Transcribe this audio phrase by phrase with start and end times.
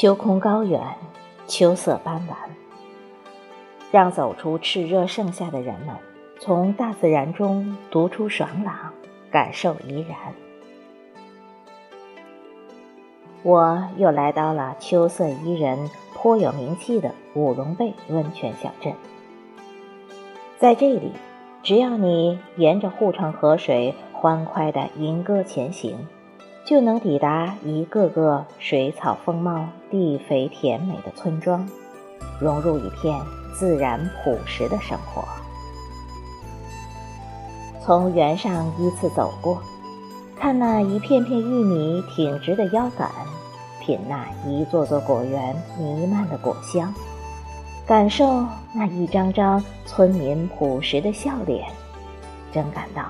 [0.00, 0.80] 秋空高远，
[1.46, 2.32] 秋色斑斓，
[3.90, 5.94] 让走出炽热盛夏的人们，
[6.38, 8.94] 从大自然中读出爽朗，
[9.30, 10.16] 感受怡然。
[13.42, 18.94] 我又来到了秋色宜人、颇有名气的五龙背温泉小镇，
[20.58, 21.12] 在这里，
[21.62, 26.08] 只要你沿着护城河水欢快地吟歌前行。
[26.64, 31.68] 就能抵达一个个水草丰茂、地肥田美的村庄，
[32.40, 33.20] 融入一片
[33.54, 35.24] 自然朴实的生活。
[37.82, 39.60] 从园上依次走过，
[40.36, 43.10] 看那一片片玉米挺直的腰杆，
[43.80, 46.94] 品那一座座果园弥漫的果香，
[47.84, 51.66] 感受那一张张村民朴实的笑脸，
[52.52, 53.04] 真感到。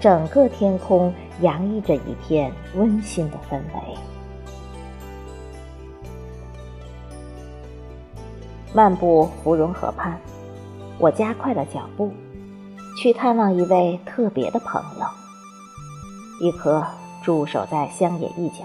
[0.00, 3.96] 整个天空洋溢着一片温馨的氛围。
[8.74, 10.20] 漫步芙蓉河畔，
[10.98, 12.12] 我加快了脚步，
[13.00, 15.06] 去探望一位特别的朋友——
[16.46, 16.84] 一棵
[17.22, 18.64] 驻守在乡野一角，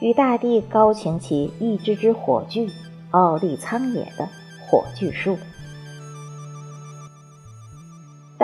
[0.00, 2.70] 与大地高擎起一支支火炬、
[3.10, 4.28] 傲立苍野的
[4.68, 5.36] 火炬树。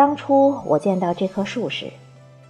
[0.01, 1.91] 当初我见到这棵树时，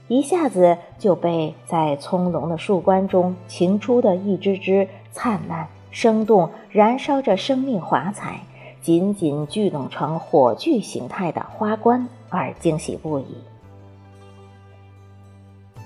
[0.06, 8.38] 一下子就被在葱茏的树冠中擎出的一支支灿烂、生动、燃烧着生命华彩、
[8.80, 13.38] 紧紧聚拢成火炬形态的花冠而惊喜不已。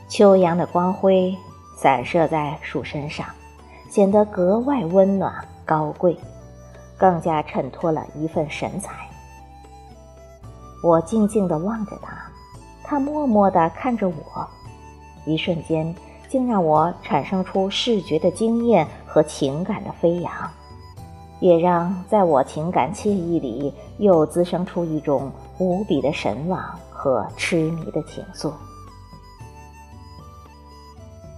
[0.06, 1.34] 秋阳的光辉
[1.78, 3.24] 散射在树身上，
[3.88, 5.32] 显得格外温暖
[5.64, 6.14] 高贵，
[6.98, 9.08] 更加衬托了一份神采。
[10.84, 12.12] 我静静地望着他。
[12.82, 14.46] 他默默地看着我，
[15.24, 15.94] 一瞬间
[16.28, 20.30] 竟让我产生出视觉的惊艳和情感的飞扬，
[21.40, 28.52] 也让在我情感惬意里又滋生出一种无比的神往和痴迷的情愫。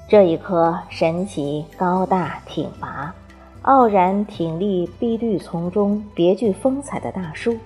[0.08, 3.14] 这一棵神奇、高大、挺拔、
[3.62, 7.56] 傲然挺立碧绿丛中别具风采的大树，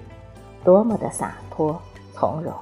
[0.63, 1.79] 多么的洒脱脱
[2.15, 2.55] 从容！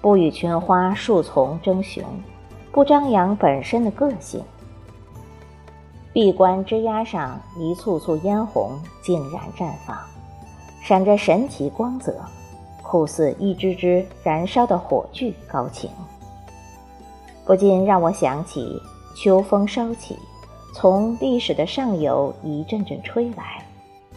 [0.00, 2.04] 不与群花树丛争雄，
[2.70, 4.40] 不张扬本身的个性。
[6.12, 9.98] 闭关枝桠上一簇簇嫣红竟然绽放，
[10.84, 12.14] 闪着神奇光泽，
[12.80, 15.90] 酷似一支支燃烧的火炬高擎，
[17.44, 18.80] 不禁让我想起
[19.16, 20.16] 秋风稍起，
[20.72, 23.64] 从历史的上游一阵阵吹来，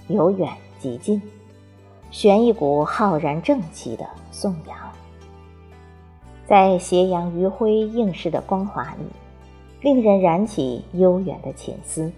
[0.09, 1.19] 由远及近，
[2.17, 4.77] 悬一股浩然正气的颂扬。
[6.47, 9.05] 在斜阳余晖映饰的光华里，
[9.81, 12.09] 令人燃起悠远的情思。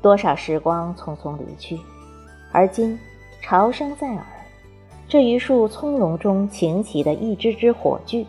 [0.00, 1.78] 多少时光匆匆离去，
[2.52, 2.98] 而今
[3.42, 4.24] 潮声在耳。
[5.06, 8.26] 这一束葱茏中擎起的一支支火炬，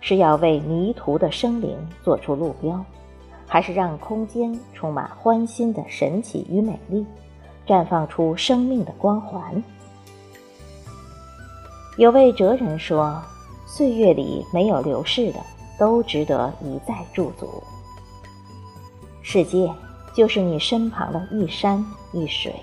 [0.00, 2.82] 是要为迷途的生灵做出路标，
[3.46, 7.04] 还是让空间充满欢欣的神奇与美丽，
[7.66, 9.62] 绽放出生命的光环？
[11.96, 13.22] 有位哲人说。
[13.68, 15.40] 岁月里没有流逝的，
[15.78, 17.62] 都值得一再驻足。
[19.20, 19.70] 世界
[20.14, 22.54] 就是你身旁的一山一水、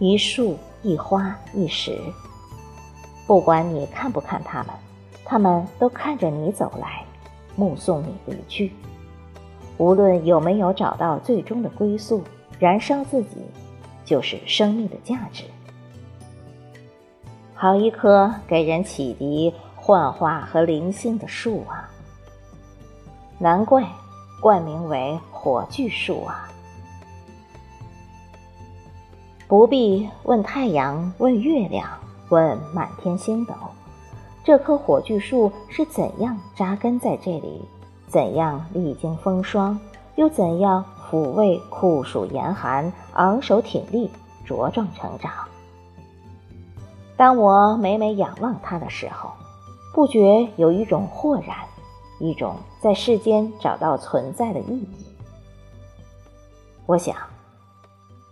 [0.00, 1.96] 一树一花一石。
[3.28, 4.74] 不管你看不看他们，
[5.24, 7.04] 他们都看着你走来，
[7.54, 8.72] 目送你离去。
[9.78, 12.24] 无论有没有找到最终的归宿，
[12.58, 13.36] 燃烧自己，
[14.06, 15.44] 就是生命的价值。
[17.52, 19.52] 好一棵给人启迪。
[19.78, 21.88] 幻化和灵性的树啊，
[23.38, 23.86] 难怪
[24.40, 26.50] 冠名为火炬树啊！
[29.46, 31.88] 不必问太阳，问月亮，
[32.30, 33.54] 问满天星斗，
[34.42, 37.62] 这棵火炬树是怎样扎根在这里，
[38.08, 39.78] 怎样历经风霜，
[40.16, 44.10] 又怎样抚慰酷暑严寒，昂首挺立，
[44.46, 45.32] 茁壮成长。
[47.16, 49.30] 当我每每仰望它的时候，
[49.94, 51.56] 不觉有一种豁然，
[52.20, 55.06] 一种在世间找到存在的意义。
[56.84, 57.16] 我想，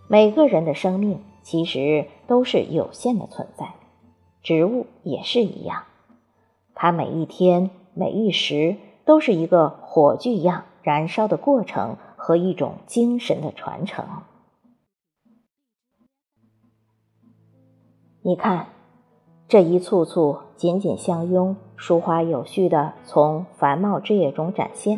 [0.07, 3.73] 每个人的生命其实都是有限的存在，
[4.43, 5.83] 植物也是一样，
[6.75, 14.05] 它每一天每一时都是一个火炬一样燃烧的过程和一种精神的传承。
[18.27, 18.65] 你看。
[19.47, 24.97] 这一簇簇紧紧相拥、疏花有序的从繁茂枝叶中展现，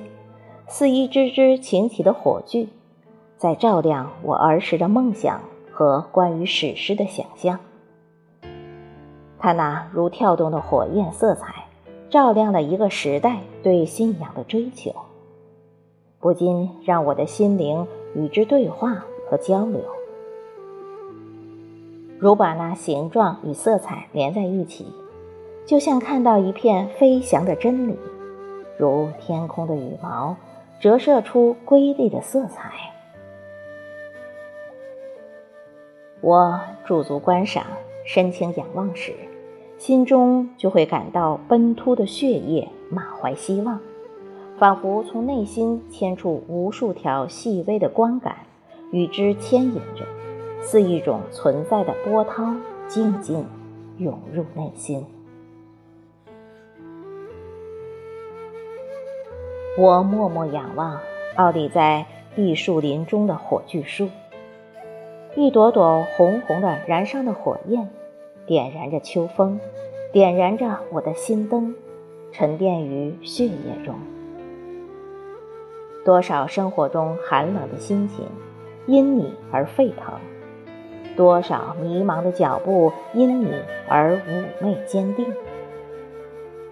[0.66, 2.70] 似一支支擎起的火炬，
[3.36, 5.42] 在照亮我儿时的梦想
[5.74, 7.60] 和关于史诗的想象。
[9.38, 11.66] 它那如跳动的火焰色彩，
[12.10, 14.96] 照亮了一个时代对信仰的追求，
[16.22, 17.86] 不禁让我的心灵
[18.16, 19.82] 与之对话和交流，
[22.20, 24.88] 如把那形状与色彩连在一起，
[25.66, 27.98] 就像看到一片飞翔的真理，
[28.78, 30.36] 如天空的羽毛
[30.80, 32.72] 折射出瑰丽的色彩。
[36.22, 37.64] 我驻足观赏，
[38.04, 39.14] 深情仰望时。
[39.78, 43.80] 心中就会感到奔突的血液，满怀希望，
[44.58, 48.36] 仿佛从内心牵出无数条细微的光杆，
[48.92, 50.04] 与之牵引着，
[50.70, 52.54] 似一种存在的波涛，
[52.90, 53.46] 静静
[54.00, 55.06] 涌入内心。
[59.78, 61.00] 我默默仰望
[61.38, 62.06] 傲立在
[62.36, 64.10] 碧树林中的火炬树，
[65.38, 67.88] 一朵朵红红的燃烧的火焰。
[68.46, 69.62] 点燃着秋风，
[70.12, 71.76] 点燃着我的心灯，
[72.34, 73.96] 沉淀于血液中。
[76.04, 78.26] 多少生活中寒冷的心情，
[78.86, 80.20] 因你而沸腾；
[81.18, 83.52] 多少迷茫的脚步，因你
[83.90, 85.34] 而妩媚坚定。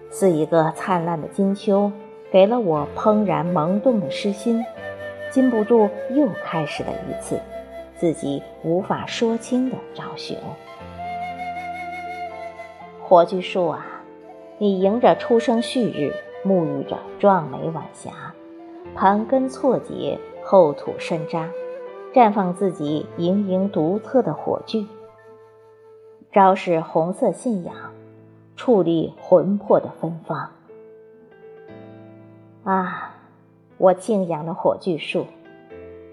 [0.08, 1.92] 似一个灿烂的金秋，
[2.30, 4.64] 给了我怦然萌动的诗心，
[5.30, 7.38] 禁不住又开始了一次
[7.96, 10.38] 自己无法说清的找寻。
[13.02, 13.84] 火炬树啊，
[14.58, 16.14] 你迎着初生旭日，
[16.44, 18.10] 沐浴着壮美晚霞，
[18.94, 21.50] 盘根错节，厚土深扎，
[22.16, 24.86] 绽放自己盈盈独特的火炬。
[26.32, 27.74] 昭示红色信仰，
[28.56, 30.50] 矗立魂魄的芬芳。
[32.64, 33.14] 啊，
[33.76, 35.26] 我敬仰的火炬树，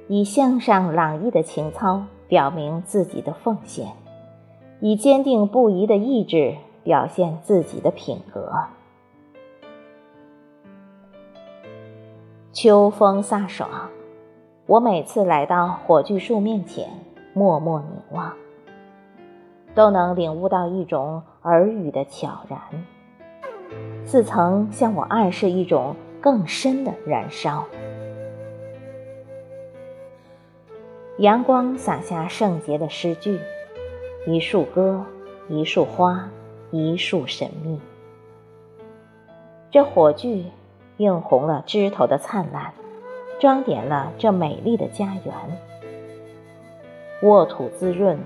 [0.10, 3.94] 以向上朗逸的情操表明自己的奉献，
[4.82, 6.58] 以坚定不移的意志。
[6.84, 8.52] 表现自己的品格。
[12.52, 13.90] 秋风飒爽，
[14.66, 16.88] 我每次来到火炬树面前，
[17.34, 18.34] 默默凝望，
[19.76, 22.60] 都能领悟到一种耳语的悄然，
[24.06, 27.66] 似曾向我暗示一种更深的燃烧。
[31.18, 33.40] 阳光洒下圣洁的诗句，
[34.26, 35.04] 一束歌，
[35.50, 36.30] 一束花。
[36.76, 37.80] 一束神秘，
[39.70, 40.46] 这火炬
[40.98, 42.74] 映红了枝头的灿烂，
[43.44, 45.36] 装点了这美丽的家园。
[47.24, 48.18] 沃土滋润，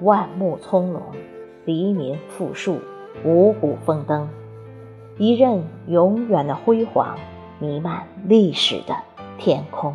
[0.00, 0.98] 万木葱茏，
[1.66, 2.80] 黎民富庶，
[3.22, 4.26] 五谷丰登，
[5.18, 7.18] 一任永远的辉煌
[7.58, 8.96] 弥漫历史的
[9.36, 9.94] 天空。